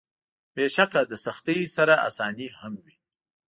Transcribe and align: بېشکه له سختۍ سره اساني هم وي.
بېشکه 0.55 1.01
له 1.09 1.17
سختۍ 1.25 1.59
سره 1.75 1.93
اساني 2.09 2.47
هم 2.59 2.73
وي. 2.83 2.95